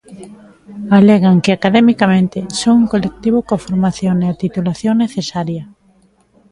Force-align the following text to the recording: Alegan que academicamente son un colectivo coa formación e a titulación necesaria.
Alegan 0.99 1.37
que 1.43 1.51
academicamente 1.53 2.37
son 2.61 2.73
un 2.81 2.85
colectivo 2.93 3.37
coa 3.47 3.63
formación 3.65 4.15
e 4.25 4.27
a 4.29 4.39
titulación 4.43 4.95
necesaria. 5.05 5.63